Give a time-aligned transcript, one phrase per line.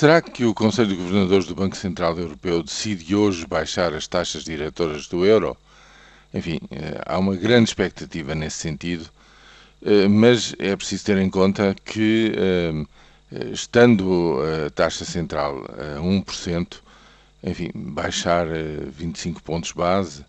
[0.00, 4.44] Será que o Conselho de Governadores do Banco Central Europeu decide hoje baixar as taxas
[4.44, 5.54] diretoras do euro?
[6.32, 9.10] Enfim, eh, há uma grande expectativa nesse sentido,
[9.84, 16.82] eh, mas é preciso ter em conta que, eh, estando a taxa central a 1%,
[17.44, 18.46] enfim, baixar
[18.90, 20.24] 25 pontos base,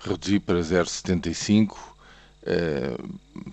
[0.00, 1.94] reduzir para 0,75,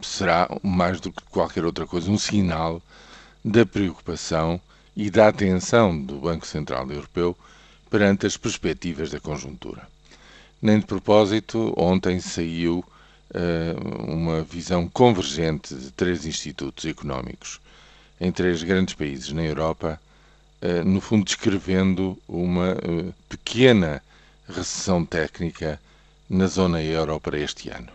[0.02, 2.82] será mais do que qualquer outra coisa um sinal
[3.46, 4.60] da preocupação
[4.96, 7.36] e da atenção do Banco Central Europeu
[7.90, 9.88] perante as perspectivas da conjuntura.
[10.62, 12.86] Nem de propósito, ontem saiu
[13.34, 17.60] uh, uma visão convergente de três institutos económicos
[18.20, 20.00] em três grandes países na Europa,
[20.62, 24.04] uh, no fundo descrevendo uma uh, pequena
[24.48, 25.80] recessão técnica
[26.30, 27.90] na zona euro para este ano.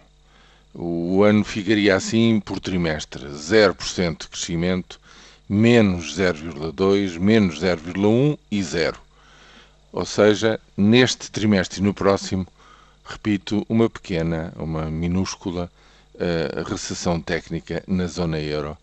[0.74, 5.00] O ano ficaria assim por trimestre: 0% de crescimento,
[5.48, 8.98] menos 0,2, menos 0,1 e 0.
[9.92, 12.46] Ou seja, neste trimestre e no próximo,
[13.04, 15.70] repito, uma pequena, uma minúscula
[16.14, 18.76] uh, recessão técnica na zona euro.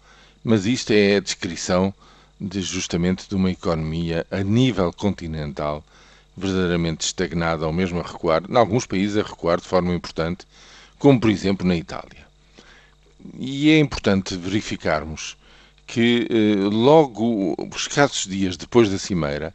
[0.44, 1.94] Mas isto é a descrição
[2.40, 5.84] de justamente de uma economia a nível continental
[6.36, 10.46] verdadeiramente estagnada ou mesmo a recuar, em alguns países a recuar de forma importante,
[10.98, 12.26] como por exemplo na Itália.
[13.38, 15.38] E é importante verificarmos
[15.86, 19.54] que eh, logo, escassos dias depois da Cimeira,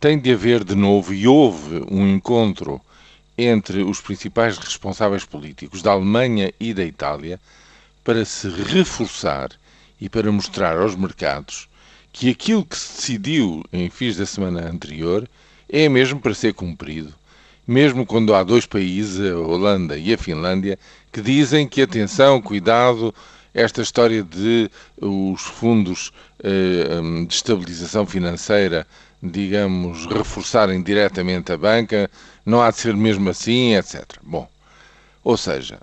[0.00, 2.80] tem de haver de novo, e houve um encontro
[3.36, 7.40] entre os principais responsáveis políticos da Alemanha e da Itália
[8.04, 9.50] para se reforçar
[10.00, 11.68] e para mostrar aos mercados
[12.12, 15.28] que aquilo que se decidiu em fins da semana anterior
[15.68, 17.12] é mesmo para ser cumprido,
[17.66, 20.78] mesmo quando há dois países, a Holanda e a Finlândia,
[21.10, 23.12] que dizem que atenção, cuidado,
[23.54, 24.68] esta história de
[25.00, 28.84] os fundos eh, hum, de estabilização financeira,
[29.22, 32.10] digamos, reforçarem diretamente a banca,
[32.44, 34.04] não há de ser mesmo assim, etc.
[34.22, 34.48] Bom,
[35.22, 35.80] ou seja,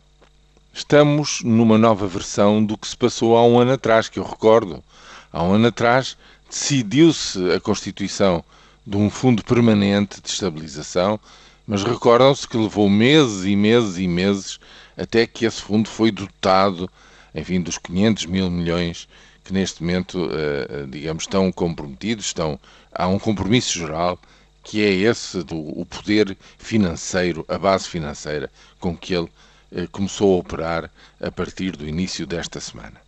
[0.74, 4.84] estamos numa nova versão do que se passou há um ano atrás, que eu recordo.
[5.32, 6.18] Há um ano atrás
[6.50, 8.44] decidiu-se a constituição
[8.86, 11.18] de um fundo permanente de estabilização,
[11.66, 14.60] mas recordam-se que levou meses e meses e meses
[14.98, 16.90] até que esse fundo foi dotado
[17.34, 19.08] enfim, dos 500 mil milhões
[19.44, 22.60] que neste momento, uh, digamos, estão comprometidos, estão,
[22.92, 24.20] há um compromisso geral
[24.64, 29.30] que é esse do o poder financeiro, a base financeira com que ele
[29.72, 33.02] uh, começou a operar a partir do início desta semana.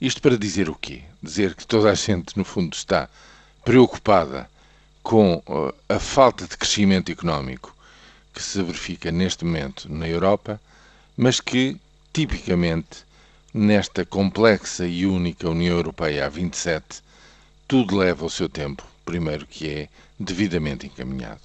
[0.00, 1.02] Isto para dizer o quê?
[1.22, 3.08] Dizer que toda a gente, no fundo, está
[3.64, 4.48] preocupada
[5.02, 5.42] com
[5.88, 7.74] a falta de crescimento económico
[8.32, 10.60] que se verifica neste momento na Europa,
[11.16, 11.76] mas que,
[12.12, 13.07] tipicamente,
[13.54, 17.02] Nesta complexa e única União Europeia a 27,
[17.66, 19.88] tudo leva o seu tempo, primeiro que é
[20.20, 21.40] devidamente encaminhado.